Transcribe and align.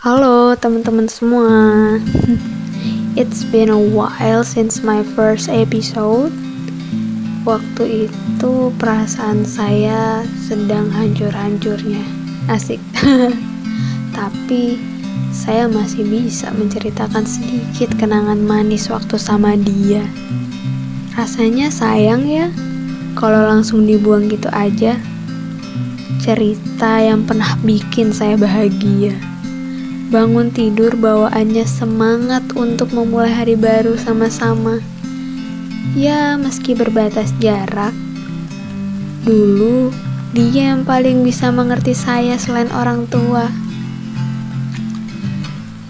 Halo 0.00 0.56
teman-teman 0.56 1.12
semua. 1.12 2.00
It's 3.20 3.44
been 3.44 3.68
a 3.68 3.76
while 3.76 4.40
since 4.40 4.80
my 4.80 5.04
first 5.12 5.52
episode. 5.52 6.32
Waktu 7.44 8.08
itu 8.08 8.72
perasaan 8.80 9.44
saya 9.44 10.24
sedang 10.40 10.88
hancur-hancurnya. 10.88 12.00
Asik. 12.48 12.80
Tapi 14.16 14.80
saya 15.36 15.68
masih 15.68 16.08
bisa 16.08 16.48
menceritakan 16.48 17.28
sedikit 17.28 17.92
kenangan 18.00 18.40
manis 18.40 18.88
waktu 18.88 19.20
sama 19.20 19.52
dia. 19.52 20.00
Rasanya 21.12 21.68
sayang 21.68 22.24
ya 22.24 22.48
kalau 23.20 23.44
langsung 23.44 23.84
dibuang 23.84 24.32
gitu 24.32 24.48
aja 24.48 24.96
cerita 26.24 27.04
yang 27.04 27.28
pernah 27.28 27.52
bikin 27.60 28.16
saya 28.16 28.40
bahagia. 28.40 29.39
Bangun 30.10 30.50
tidur 30.50 30.98
bawaannya 30.98 31.62
semangat 31.62 32.42
untuk 32.58 32.90
memulai 32.90 33.30
hari 33.30 33.54
baru 33.54 33.94
sama-sama. 33.94 34.82
Ya, 35.94 36.34
meski 36.34 36.74
berbatas 36.74 37.30
jarak, 37.38 37.94
dulu 39.22 39.94
dia 40.34 40.74
yang 40.74 40.82
paling 40.82 41.22
bisa 41.22 41.54
mengerti 41.54 41.94
saya 41.94 42.34
selain 42.42 42.66
orang 42.74 43.06
tua. 43.06 43.46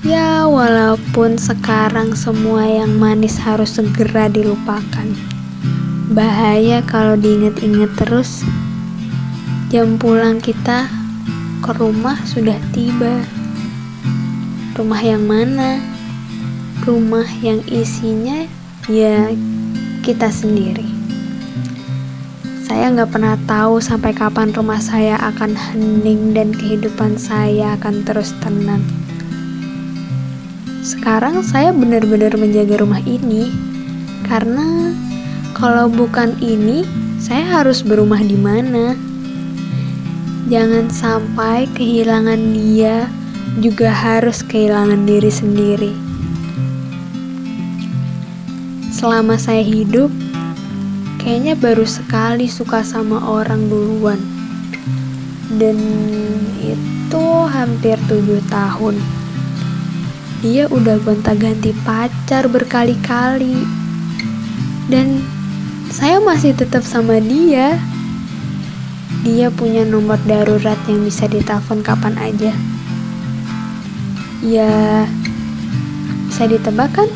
Ya, 0.05 0.45
walaupun 0.45 1.41
sekarang 1.41 2.13
semua 2.13 2.69
yang 2.69 3.01
manis 3.01 3.41
harus 3.41 3.81
segera 3.81 4.29
dilupakan. 4.29 5.09
Bahaya 6.13 6.85
kalau 6.85 7.17
diinget-inget 7.17 7.89
terus 7.97 8.45
Jam 9.71 10.03
pulang 10.03 10.43
kita 10.43 10.91
ke 11.63 11.71
rumah 11.79 12.19
sudah 12.27 12.59
tiba. 12.75 13.40
Rumah 14.81 15.05
yang 15.05 15.29
mana? 15.29 15.77
Rumah 16.89 17.29
yang 17.45 17.61
isinya 17.69 18.49
ya 18.89 19.29
kita 20.01 20.33
sendiri. 20.33 20.89
Saya 22.65 22.89
nggak 22.89 23.13
pernah 23.13 23.37
tahu 23.45 23.77
sampai 23.77 24.17
kapan 24.17 24.57
rumah 24.57 24.81
saya 24.81 25.21
akan 25.21 25.53
hening 25.53 26.33
dan 26.33 26.57
kehidupan 26.57 27.21
saya 27.21 27.77
akan 27.77 28.09
terus 28.09 28.33
tenang. 28.41 28.81
Sekarang 30.81 31.45
saya 31.45 31.77
benar-benar 31.77 32.33
menjaga 32.41 32.81
rumah 32.81 33.05
ini 33.05 33.53
karena 34.25 34.97
kalau 35.61 35.93
bukan 35.93 36.41
ini, 36.41 36.89
saya 37.21 37.45
harus 37.61 37.85
berumah 37.85 38.25
di 38.25 38.41
mana? 38.41 38.97
Jangan 40.49 40.89
sampai 40.89 41.69
kehilangan 41.77 42.41
dia 42.57 43.20
juga 43.59 43.91
harus 43.91 44.47
kehilangan 44.47 45.03
diri 45.03 45.33
sendiri. 45.33 45.93
Selama 48.95 49.35
saya 49.35 49.67
hidup, 49.67 50.13
kayaknya 51.19 51.59
baru 51.59 51.83
sekali 51.83 52.47
suka 52.47 52.87
sama 52.87 53.19
orang 53.19 53.67
duluan. 53.67 54.23
Dan 55.59 55.75
itu 56.63 57.27
hampir 57.51 57.99
tujuh 58.07 58.39
tahun. 58.47 58.95
Dia 60.47 60.71
udah 60.71 61.03
gonta-ganti 61.03 61.75
pacar 61.83 62.47
berkali-kali. 62.47 63.67
Dan 64.87 65.27
saya 65.91 66.23
masih 66.23 66.55
tetap 66.55 66.87
sama 66.87 67.19
dia 67.19 67.83
dia 69.21 69.53
punya 69.53 69.85
nomor 69.85 70.17
darurat 70.25 70.81
yang 70.89 71.05
bisa 71.05 71.29
ditelepon 71.29 71.85
kapan 71.85 72.17
aja. 72.17 72.53
Ya, 74.41 75.05
bisa 76.33 76.49
ditebak 76.49 76.97
kan? 76.97 77.09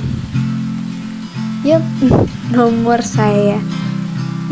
Yap, 1.64 1.80
nomor 2.56 3.00
saya 3.00 3.56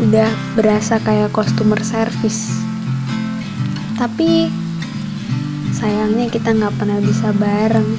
udah 0.01 0.25
berasa 0.57 0.97
kayak 0.97 1.29
customer 1.29 1.77
service. 1.85 2.49
Tapi 3.93 4.49
sayangnya 5.69 6.33
kita 6.33 6.49
nggak 6.49 6.73
pernah 6.73 6.97
bisa 6.97 7.29
bareng 7.37 7.93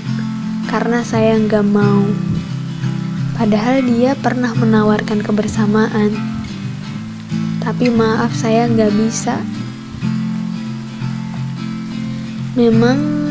karena 0.66 1.06
saya 1.06 1.38
nggak 1.38 1.66
mau. 1.70 2.02
Padahal 3.38 3.78
dia 3.86 4.18
pernah 4.18 4.50
menawarkan 4.58 5.22
kebersamaan 5.22 6.10
tapi 7.62 7.94
maaf 7.94 8.34
saya 8.34 8.66
nggak 8.66 8.90
bisa. 8.90 9.38
Memang 12.58 13.23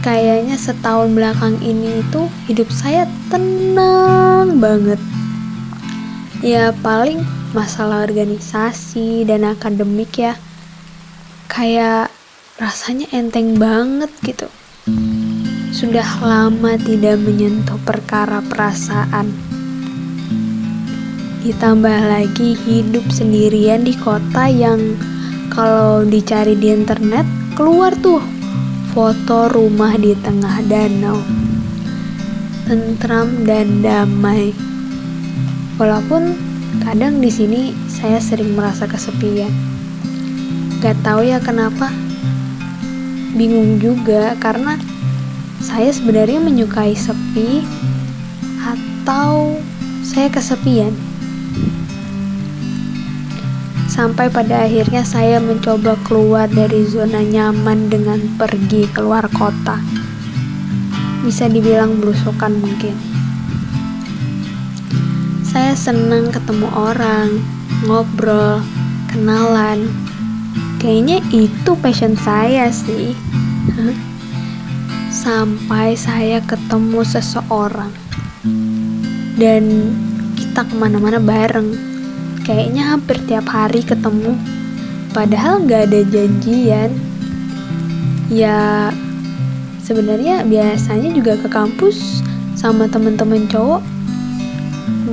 kayaknya 0.00 0.56
setahun 0.56 1.12
belakang 1.12 1.60
ini 1.60 2.00
itu 2.00 2.24
hidup 2.48 2.68
saya 2.72 3.04
tenang 3.28 4.56
banget. 4.56 5.00
Ya 6.40 6.72
paling 6.80 7.20
masalah 7.52 8.08
organisasi 8.08 9.28
dan 9.28 9.44
akademik 9.44 10.16
ya. 10.16 10.40
Kayak 11.52 12.08
rasanya 12.56 13.12
enteng 13.12 13.60
banget 13.60 14.08
gitu. 14.24 14.48
Sudah 15.70 16.08
lama 16.24 16.80
tidak 16.80 17.20
menyentuh 17.20 17.76
perkara 17.84 18.40
perasaan. 18.40 19.28
Ditambah 21.44 22.00
lagi 22.08 22.56
hidup 22.68 23.04
sendirian 23.12 23.84
di 23.84 23.96
kota 24.00 24.48
yang 24.48 24.96
kalau 25.52 26.04
dicari 26.04 26.56
di 26.56 26.72
internet 26.72 27.24
keluar 27.56 27.92
tuh 28.00 28.39
foto 28.90 29.46
rumah 29.46 29.94
di 29.94 30.18
tengah 30.18 30.66
danau. 30.66 31.22
Tentram 32.66 33.46
dan 33.46 33.86
damai. 33.86 34.50
Walaupun 35.78 36.34
kadang 36.82 37.22
di 37.22 37.30
sini 37.30 37.70
saya 37.86 38.18
sering 38.18 38.58
merasa 38.58 38.90
kesepian. 38.90 39.50
Gak 40.82 40.98
tahu 41.06 41.22
ya 41.22 41.38
kenapa. 41.38 41.94
Bingung 43.38 43.78
juga 43.78 44.34
karena 44.42 44.74
saya 45.62 45.94
sebenarnya 45.94 46.42
menyukai 46.42 46.98
sepi 46.98 47.62
atau 48.58 49.54
saya 50.02 50.26
kesepian. 50.34 51.09
Sampai 53.90 54.30
pada 54.30 54.70
akhirnya 54.70 55.02
saya 55.02 55.42
mencoba 55.42 55.98
keluar 56.06 56.46
dari 56.46 56.86
zona 56.86 57.26
nyaman 57.26 57.90
dengan 57.90 58.22
pergi 58.38 58.86
keluar 58.94 59.26
kota. 59.34 59.82
Bisa 61.26 61.50
dibilang 61.50 61.98
berusukan 61.98 62.54
mungkin. 62.62 62.94
Saya 65.42 65.74
senang 65.74 66.30
ketemu 66.30 66.70
orang, 66.70 67.42
ngobrol, 67.82 68.62
kenalan. 69.10 69.90
Kayaknya 70.78 71.18
itu 71.34 71.74
passion 71.82 72.14
saya 72.14 72.70
sih. 72.70 73.18
Sampai 75.26 75.98
saya 75.98 76.38
ketemu 76.46 77.02
seseorang 77.02 77.90
dan 79.34 79.90
kita 80.38 80.62
ke 80.62 80.74
mana-mana 80.78 81.18
bareng 81.18 81.89
kayaknya 82.44 82.96
hampir 82.96 83.20
tiap 83.28 83.48
hari 83.48 83.84
ketemu. 83.84 84.36
Padahal 85.10 85.62
nggak 85.66 85.90
ada 85.90 86.00
janjian. 86.06 86.90
Ya 88.30 88.90
sebenarnya 89.82 90.46
biasanya 90.46 91.10
juga 91.10 91.34
ke 91.34 91.48
kampus 91.50 92.22
sama 92.54 92.86
temen-temen 92.86 93.50
cowok. 93.50 93.82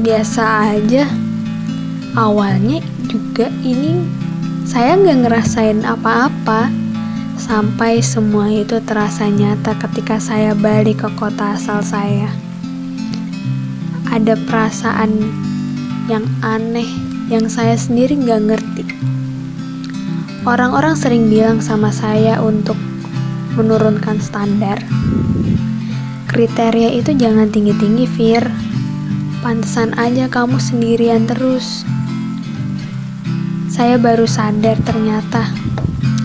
Biasa 0.06 0.76
aja. 0.78 1.10
Awalnya 2.18 2.82
juga 3.10 3.50
ini 3.62 4.06
saya 4.66 4.98
nggak 4.98 5.20
ngerasain 5.26 5.82
apa-apa. 5.86 6.70
Sampai 7.38 8.02
semua 8.02 8.50
itu 8.50 8.82
terasa 8.82 9.30
nyata 9.30 9.78
ketika 9.78 10.18
saya 10.18 10.58
balik 10.58 11.06
ke 11.06 11.10
kota 11.18 11.54
asal 11.54 11.86
saya. 11.86 12.34
Ada 14.10 14.34
perasaan 14.50 15.14
yang 16.10 16.26
aneh 16.42 17.07
yang 17.28 17.52
saya 17.52 17.76
sendiri 17.76 18.16
nggak 18.16 18.42
ngerti. 18.48 18.84
Orang-orang 20.48 20.96
sering 20.96 21.28
bilang 21.28 21.60
sama 21.60 21.92
saya 21.92 22.40
untuk 22.40 22.80
menurunkan 23.60 24.24
standar. 24.24 24.80
Kriteria 26.32 26.96
itu 26.96 27.12
jangan 27.12 27.52
tinggi-tinggi, 27.52 28.08
Fir. 28.08 28.48
Pantesan 29.44 29.92
aja 30.00 30.32
kamu 30.32 30.56
sendirian 30.56 31.28
terus. 31.28 31.84
Saya 33.68 34.00
baru 34.00 34.24
sadar 34.24 34.80
ternyata 34.88 35.52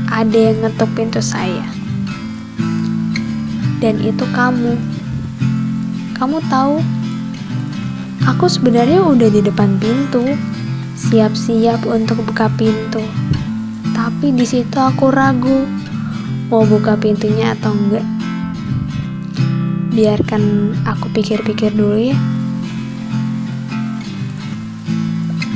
ada 0.07 0.39
yang 0.39 0.63
ngetuk 0.63 0.91
pintu 0.95 1.19
saya. 1.19 1.67
Dan 3.83 3.99
itu 3.99 4.23
kamu. 4.31 4.79
Kamu 6.15 6.39
tahu, 6.47 6.79
aku 8.23 8.47
sebenarnya 8.47 9.03
udah 9.03 9.27
di 9.27 9.43
depan 9.43 9.83
pintu 9.83 10.23
siap-siap 10.97 11.85
untuk 11.89 12.25
buka 12.25 12.49
pintu. 12.57 13.01
Tapi 13.93 14.33
di 14.33 14.45
situ 14.49 14.77
aku 14.77 15.13
ragu 15.13 15.69
mau 16.53 16.65
buka 16.69 16.97
pintunya 17.01 17.57
atau 17.57 17.73
enggak. 17.73 18.05
biarkan 19.93 20.73
aku 20.89 21.13
pikir-pikir 21.13 21.77
dulu 21.77 22.01
ya. 22.01 22.17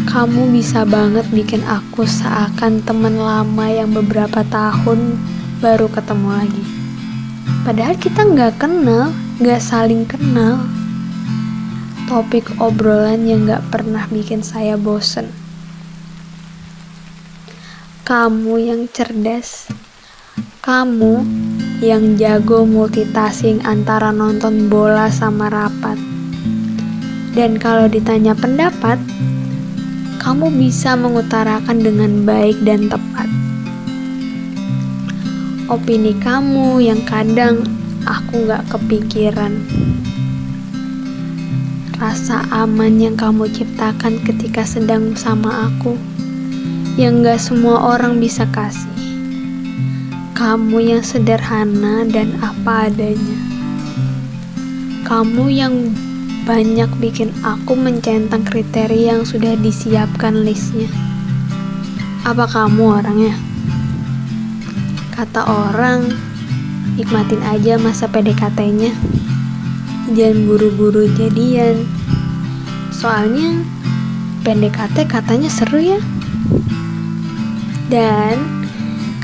Kamu 0.04 0.52
bisa 0.52 0.84
banget 0.84 1.24
bikin 1.32 1.64
aku 1.64 2.04
seakan 2.04 2.84
teman 2.84 3.16
lama 3.16 3.66
yang 3.68 3.96
beberapa 3.96 4.44
tahun 4.52 5.16
baru 5.64 5.88
ketemu 5.88 6.28
lagi. 6.36 6.64
Padahal 7.64 7.96
kita 7.96 8.28
nggak 8.28 8.60
kenal, 8.60 9.08
nggak 9.40 9.60
saling 9.60 10.04
kenal. 10.04 10.60
Topik 12.06 12.54
obrolan 12.62 13.26
yang 13.26 13.50
nggak 13.50 13.66
pernah 13.74 14.06
bikin 14.06 14.38
saya 14.38 14.78
bosen. 14.78 15.26
Kamu 18.06 18.62
yang 18.62 18.86
cerdas, 18.86 19.66
kamu 20.62 21.26
yang 21.82 22.14
jago 22.14 22.62
multitasking 22.62 23.58
antara 23.66 24.14
nonton 24.14 24.70
bola 24.70 25.10
sama 25.10 25.50
rapat. 25.50 25.98
Dan 27.34 27.58
kalau 27.58 27.90
ditanya 27.90 28.38
pendapat, 28.38 29.02
kamu 30.22 30.46
bisa 30.54 30.94
mengutarakan 30.94 31.82
dengan 31.82 32.22
baik 32.22 32.54
dan 32.62 32.86
tepat. 32.86 33.26
Opini 35.66 36.14
kamu 36.22 36.86
yang 36.86 37.02
kadang 37.02 37.66
aku 38.06 38.46
gak 38.46 38.62
kepikiran. 38.70 39.58
Rasa 41.96 42.44
aman 42.52 43.00
yang 43.00 43.16
kamu 43.16 43.48
ciptakan 43.48 44.20
ketika 44.20 44.68
sedang 44.68 45.16
sama 45.16 45.72
aku, 45.72 45.96
yang 47.00 47.24
gak 47.24 47.40
semua 47.40 47.96
orang 47.96 48.20
bisa 48.20 48.44
kasih. 48.52 48.92
Kamu 50.36 50.76
yang 50.76 51.00
sederhana 51.00 52.04
dan 52.04 52.36
apa 52.44 52.92
adanya. 52.92 53.36
Kamu 55.08 55.48
yang 55.48 55.96
banyak 56.44 56.92
bikin 57.00 57.32
aku 57.40 57.72
mencentang 57.72 58.44
kriteria 58.44 59.16
yang 59.16 59.24
sudah 59.24 59.56
disiapkan 59.56 60.44
listnya. 60.44 60.92
Apa 62.28 62.44
kamu 62.44 63.00
orangnya? 63.00 63.32
Kata 65.16 65.48
orang, 65.48 66.12
nikmatin 67.00 67.40
aja 67.40 67.80
masa 67.80 68.04
PDKT-nya. 68.04 68.92
Jangan 70.14 70.38
buru-buru 70.46 71.10
jadian. 71.18 71.82
Soalnya 72.94 73.64
PDKT 74.46 75.10
katanya 75.10 75.50
seru 75.50 75.82
ya. 75.82 75.98
Dan 77.90 78.38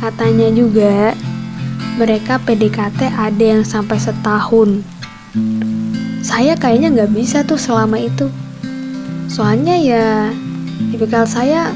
katanya 0.03 0.51
juga 0.51 1.15
mereka 1.95 2.43
PDKT 2.43 3.15
ada 3.15 3.45
yang 3.45 3.63
sampai 3.63 4.01
setahun 4.01 4.83
saya 6.23 6.55
kayaknya 6.55 6.89
nggak 6.95 7.13
bisa 7.13 7.43
tuh 7.43 7.59
selama 7.59 7.99
itu 7.99 8.31
soalnya 9.27 9.77
ya 9.77 10.31
tipikal 10.95 11.27
saya 11.27 11.75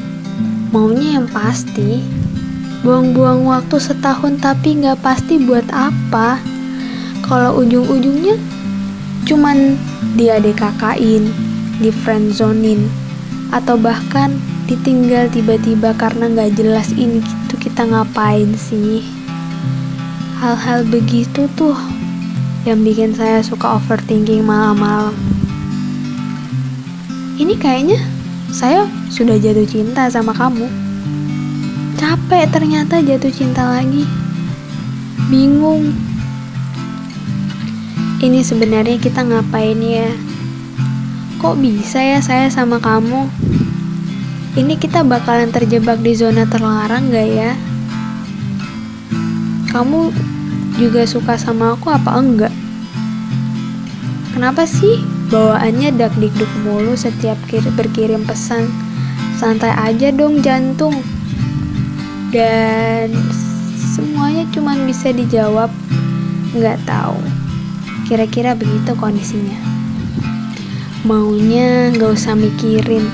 maunya 0.71 1.21
yang 1.21 1.27
pasti 1.29 2.01
buang-buang 2.87 3.43
waktu 3.45 3.77
setahun 3.77 4.39
tapi 4.39 4.81
nggak 4.81 5.03
pasti 5.03 5.43
buat 5.43 5.67
apa 5.75 6.39
kalau 7.27 7.59
ujung-ujungnya 7.61 8.39
cuman 9.27 9.75
dia 10.15 10.39
DKK-in 10.39 11.29
di 11.83 11.91
friendzonin 11.91 12.87
atau 13.51 13.75
bahkan 13.77 14.39
ditinggal 14.71 15.29
tiba-tiba 15.31 15.95
karena 15.99 16.31
nggak 16.31 16.55
jelas 16.59 16.95
ini 16.95 17.23
gitu 17.23 17.55
kita 17.59 17.87
ngapain 17.87 18.55
sih 18.55 19.03
hal-hal 20.37 20.87
begitu 20.87 21.51
tuh 21.59 21.77
yang 22.67 22.83
bikin 22.83 23.15
saya 23.15 23.41
suka 23.47 23.79
overthinking 23.79 24.43
malam-malam. 24.43 25.15
Ini 27.39 27.55
kayaknya 27.63 28.03
saya 28.51 28.91
sudah 29.07 29.39
jatuh 29.39 29.63
cinta 29.65 30.11
sama 30.11 30.35
kamu. 30.35 30.67
Capek 31.95 32.51
ternyata 32.51 32.99
jatuh 33.01 33.31
cinta 33.31 33.63
lagi. 33.65 34.03
Bingung. 35.31 36.06
Ini 38.17 38.41
sebenarnya 38.41 38.97
kita 38.97 39.29
ngapain 39.29 39.77
ya? 39.77 40.09
Kok 41.37 41.61
bisa 41.61 42.01
ya 42.01 42.17
saya 42.25 42.49
sama 42.49 42.81
kamu? 42.81 43.29
Ini 44.57 44.81
kita 44.81 45.05
bakalan 45.05 45.53
terjebak 45.53 46.01
di 46.01 46.17
zona 46.17 46.49
terlarang 46.49 47.13
gak 47.13 47.29
ya? 47.29 47.53
Kamu 49.69 50.17
juga 50.81 51.05
suka 51.05 51.37
sama 51.37 51.77
aku 51.77 51.93
apa 51.93 52.17
enggak? 52.17 52.55
Kenapa 54.33 54.65
sih 54.65 54.97
bawaannya 55.29 56.01
dak 56.01 56.17
dikduk 56.17 56.49
mulu 56.65 56.97
setiap 56.97 57.37
berkirim 57.77 58.25
pesan? 58.25 58.65
Santai 59.37 59.77
aja 59.77 60.09
dong 60.09 60.41
jantung. 60.41 61.05
Dan 62.33 63.13
semuanya 63.93 64.49
cuma 64.57 64.73
bisa 64.89 65.13
dijawab 65.13 65.69
nggak 66.57 66.81
tahu. 66.89 67.36
Kira-kira 68.07 68.55
begitu 68.55 68.95
kondisinya. 68.95 69.59
Maunya 71.03 71.91
nggak 71.91 72.15
usah 72.15 72.39
mikirin, 72.39 73.07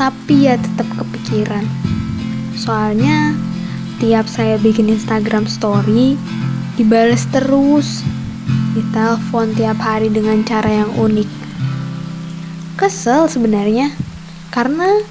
tapi 0.00 0.48
ya 0.48 0.56
tetap 0.56 0.88
kepikiran. 0.96 1.64
Soalnya 2.56 3.36
tiap 4.00 4.24
saya 4.28 4.56
bikin 4.60 4.88
Instagram 4.88 5.48
story, 5.48 6.16
dibales 6.76 7.28
terus, 7.32 8.00
ditelepon 8.72 9.56
tiap 9.56 9.78
hari 9.80 10.08
dengan 10.08 10.40
cara 10.44 10.84
yang 10.84 10.90
unik. 10.96 11.28
Kesel 12.80 13.30
sebenarnya, 13.30 13.94
karena 14.50 15.04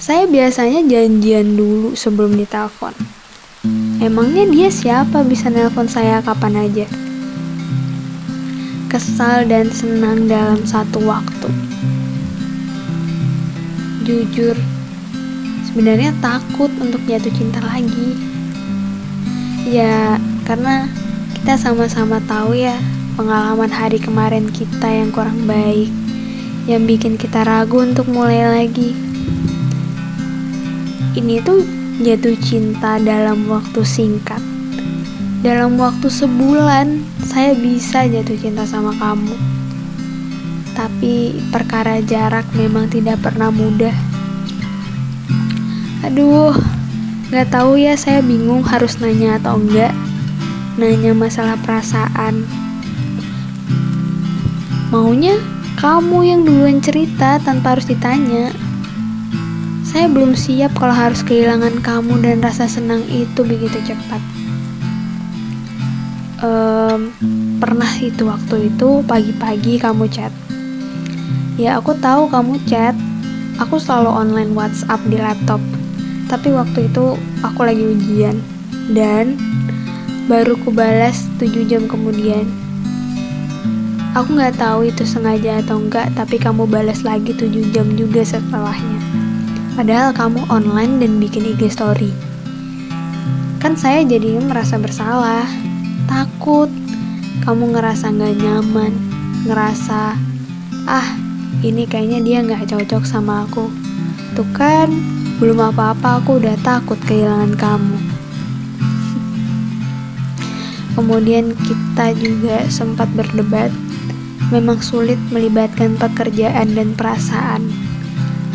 saya 0.00 0.24
biasanya 0.24 0.80
janjian 0.86 1.60
dulu 1.60 1.92
sebelum 1.92 2.36
ditelepon. 2.40 2.96
Emangnya 4.00 4.48
dia 4.48 4.68
siapa 4.72 5.20
bisa 5.20 5.52
nelpon 5.52 5.84
saya 5.84 6.24
kapan 6.24 6.56
aja? 6.56 7.09
Kesal 8.90 9.46
dan 9.46 9.70
senang 9.70 10.26
dalam 10.26 10.66
satu 10.66 10.98
waktu. 11.06 11.46
Jujur, 14.02 14.58
sebenarnya 15.70 16.10
takut 16.18 16.74
untuk 16.82 16.98
jatuh 17.06 17.30
cinta 17.30 17.62
lagi. 17.62 18.18
Ya, 19.62 20.18
karena 20.42 20.90
kita 21.38 21.54
sama-sama 21.54 22.18
tahu 22.26 22.58
ya 22.58 22.74
pengalaman 23.14 23.70
hari 23.70 24.02
kemarin 24.02 24.50
kita 24.50 24.90
yang 24.90 25.14
kurang 25.14 25.46
baik 25.46 25.86
yang 26.66 26.82
bikin 26.82 27.14
kita 27.14 27.46
ragu 27.46 27.86
untuk 27.86 28.10
mulai 28.10 28.42
lagi. 28.42 28.90
Ini 31.14 31.46
tuh 31.46 31.62
jatuh 32.02 32.34
cinta 32.42 32.98
dalam 32.98 33.46
waktu 33.46 33.86
singkat. 33.86 34.42
Dalam 35.46 35.78
waktu 35.78 36.10
sebulan, 36.10 37.00
saya 37.30 37.54
bisa 37.54 38.10
jatuh 38.10 38.34
cinta 38.34 38.66
sama 38.66 38.90
kamu. 38.98 39.38
Tapi 40.74 41.38
perkara 41.54 42.02
jarak 42.02 42.42
memang 42.58 42.90
tidak 42.90 43.22
pernah 43.22 43.54
mudah. 43.54 43.94
Aduh, 46.02 46.50
gak 47.30 47.54
tahu 47.54 47.78
ya 47.78 47.94
saya 47.94 48.18
bingung 48.18 48.66
harus 48.66 48.98
nanya 48.98 49.38
atau 49.38 49.62
enggak 49.62 49.94
nanya 50.74 51.14
masalah 51.14 51.54
perasaan. 51.62 52.42
Maunya 54.90 55.38
kamu 55.78 56.18
yang 56.26 56.40
duluan 56.42 56.82
cerita 56.82 57.38
tanpa 57.46 57.78
harus 57.78 57.86
ditanya. 57.86 58.50
Saya 59.86 60.10
belum 60.10 60.34
siap 60.34 60.74
kalau 60.74 60.98
harus 60.98 61.22
kehilangan 61.22 61.78
kamu 61.78 62.26
dan 62.26 62.42
rasa 62.42 62.66
senang 62.66 63.06
itu 63.06 63.46
begitu 63.46 63.78
cepat. 63.86 64.39
Um, 66.40 67.12
pernah 67.60 67.92
itu 68.00 68.24
waktu 68.24 68.72
itu 68.72 69.04
pagi-pagi 69.04 69.76
kamu 69.76 70.08
chat. 70.08 70.32
Ya 71.60 71.76
aku 71.76 71.92
tahu 72.00 72.32
kamu 72.32 72.56
chat. 72.64 72.96
Aku 73.60 73.76
selalu 73.76 74.08
online 74.08 74.52
WhatsApp 74.56 75.04
di 75.08 75.20
laptop. 75.20 75.60
Tapi 76.32 76.48
waktu 76.56 76.88
itu 76.88 77.20
aku 77.44 77.60
lagi 77.66 77.84
ujian 77.84 78.40
dan 78.96 79.36
Baru 80.30 80.54
kubalas 80.62 81.26
7 81.42 81.66
jam 81.66 81.90
kemudian. 81.90 82.46
Aku 84.14 84.38
nggak 84.38 84.62
tahu 84.62 84.86
itu 84.86 85.02
sengaja 85.02 85.58
atau 85.58 85.82
enggak, 85.82 86.06
tapi 86.14 86.38
kamu 86.38 86.70
balas 86.70 87.02
lagi 87.02 87.34
7 87.34 87.50
jam 87.74 87.90
juga 87.98 88.22
setelahnya. 88.22 89.02
Padahal 89.74 90.14
kamu 90.14 90.46
online 90.46 91.02
dan 91.02 91.18
bikin 91.18 91.50
IG 91.50 91.74
story. 91.74 92.14
Kan 93.58 93.74
saya 93.74 94.06
jadi 94.06 94.38
merasa 94.38 94.78
bersalah, 94.78 95.50
takut. 96.10 96.66
Kamu 97.46 97.72
ngerasa 97.72 98.10
nggak 98.10 98.36
nyaman, 98.42 98.92
ngerasa, 99.48 100.18
ah 100.84 101.08
ini 101.62 101.88
kayaknya 101.88 102.20
dia 102.20 102.38
nggak 102.44 102.68
cocok 102.68 103.06
sama 103.06 103.46
aku. 103.48 103.70
Tuh 104.36 104.44
kan, 104.52 104.90
belum 105.40 105.72
apa-apa 105.72 106.20
aku 106.20 106.42
udah 106.42 106.58
takut 106.60 106.98
kehilangan 107.06 107.56
kamu. 107.56 107.98
kemudian 110.98 111.56
kita 111.64 112.12
juga 112.18 112.66
sempat 112.68 113.08
berdebat. 113.16 113.72
Memang 114.50 114.82
sulit 114.82 115.16
melibatkan 115.30 115.94
pekerjaan 115.94 116.74
dan 116.74 116.92
perasaan. 116.98 117.70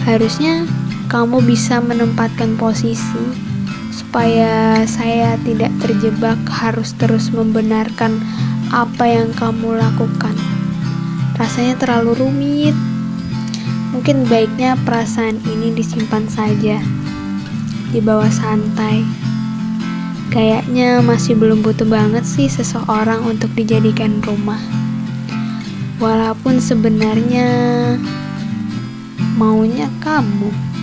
Harusnya 0.03 0.67
kamu 1.07 1.39
bisa 1.41 1.79
menempatkan 1.79 2.59
posisi 2.59 3.54
supaya 3.95 4.83
saya 4.83 5.39
tidak 5.47 5.71
terjebak 5.79 6.35
harus 6.51 6.91
terus 6.99 7.31
membenarkan 7.31 8.19
apa 8.75 9.07
yang 9.07 9.31
kamu 9.39 9.79
lakukan. 9.79 10.35
Rasanya 11.39 11.79
terlalu 11.79 12.11
rumit. 12.19 12.75
Mungkin 13.95 14.27
baiknya 14.27 14.75
perasaan 14.83 15.39
ini 15.47 15.71
disimpan 15.71 16.27
saja 16.27 16.83
di 17.95 17.99
bawah 18.03 18.27
santai. 18.27 19.07
Kayaknya 20.35 20.99
masih 20.99 21.39
belum 21.39 21.63
butuh 21.63 21.87
banget 21.87 22.27
sih 22.27 22.51
seseorang 22.51 23.23
untuk 23.23 23.55
dijadikan 23.55 24.19
rumah. 24.19 24.59
Walaupun 26.03 26.59
sebenarnya 26.59 27.47
maunya 29.39 29.87
kamu. 30.03 30.74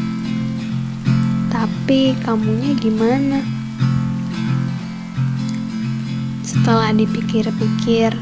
Tapi 1.52 2.16
kamunya 2.24 2.72
gimana? 2.72 3.44
Setelah 6.40 6.96
dipikir-pikir, 6.96 8.16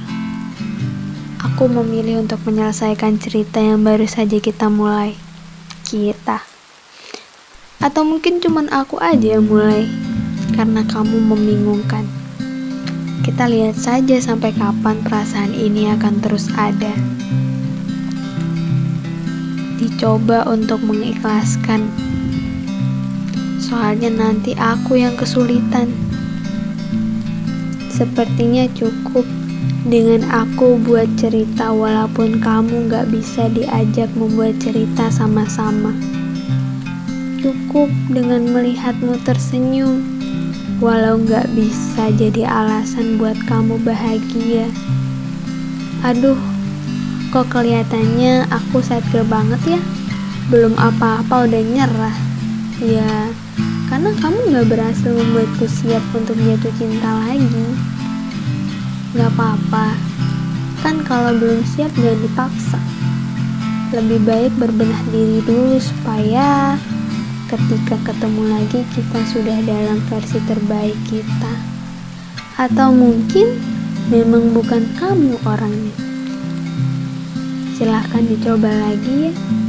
aku 1.38 1.70
memilih 1.70 2.26
untuk 2.26 2.42
menyelesaikan 2.42 3.22
cerita 3.22 3.62
yang 3.62 3.86
baru 3.86 4.10
saja 4.10 4.34
kita 4.42 4.66
mulai. 4.66 5.14
Kita. 5.86 6.42
Atau 7.78 8.02
mungkin 8.02 8.42
cuman 8.42 8.66
aku 8.74 8.98
aja 8.98 9.38
yang 9.38 9.46
mulai 9.46 9.86
karena 10.58 10.82
kamu 10.90 11.22
membingungkan. 11.22 12.10
Kita 13.22 13.46
lihat 13.46 13.78
saja 13.78 14.18
sampai 14.18 14.50
kapan 14.58 15.06
perasaan 15.06 15.54
ini 15.54 15.86
akan 15.94 16.18
terus 16.18 16.50
ada. 16.58 16.90
Dicoba 19.78 20.50
untuk 20.50 20.82
mengikhlaskan, 20.82 22.10
soalnya 23.70 24.10
nanti 24.10 24.58
aku 24.58 24.98
yang 24.98 25.14
kesulitan. 25.14 25.94
Sepertinya 27.94 28.66
cukup 28.74 29.22
dengan 29.86 30.26
aku 30.28 30.76
buat 30.82 31.06
cerita, 31.14 31.70
walaupun 31.70 32.42
kamu 32.42 32.90
gak 32.90 33.08
bisa 33.14 33.46
diajak 33.54 34.10
membuat 34.18 34.58
cerita 34.58 35.06
sama-sama. 35.14 35.94
Cukup 37.38 37.88
dengan 38.10 38.50
melihatmu 38.50 39.16
tersenyum 39.24 40.20
walau 40.80 41.20
nggak 41.20 41.44
bisa 41.52 42.08
jadi 42.16 42.48
alasan 42.48 43.20
buat 43.20 43.36
kamu 43.44 43.76
bahagia. 43.84 44.64
Aduh, 46.00 46.40
kok 47.28 47.52
kelihatannya 47.52 48.48
aku 48.48 48.80
sadga 48.80 49.20
banget 49.28 49.76
ya? 49.76 49.80
Belum 50.48 50.72
apa-apa 50.80 51.44
udah 51.44 51.62
nyerah. 51.62 52.16
Ya, 52.80 53.28
karena 53.90 54.14
kamu 54.22 54.38
nggak 54.54 54.68
berhasil 54.70 55.10
membuatku 55.10 55.66
siap 55.66 56.00
untuk 56.14 56.38
jatuh 56.38 56.70
cinta 56.78 57.10
lagi. 57.26 57.66
Nggak 59.18 59.34
apa-apa, 59.34 59.98
kan 60.86 61.02
kalau 61.02 61.34
belum 61.34 61.66
siap 61.66 61.90
jangan 61.98 62.22
dipaksa. 62.22 62.80
Lebih 63.90 64.22
baik 64.22 64.52
berbenah 64.62 65.02
diri 65.10 65.42
dulu 65.42 65.82
supaya 65.82 66.78
ketika 67.50 67.98
ketemu 68.06 68.42
lagi 68.46 68.86
kita 68.94 69.18
sudah 69.34 69.58
dalam 69.66 69.98
versi 70.06 70.38
terbaik 70.46 70.94
kita 71.10 71.50
atau 72.54 72.94
mungkin 72.94 73.58
memang 74.06 74.54
bukan 74.54 74.86
kamu 74.94 75.34
orangnya 75.42 75.96
silahkan 77.74 78.22
dicoba 78.22 78.70
lagi 78.70 79.32
ya 79.32 79.59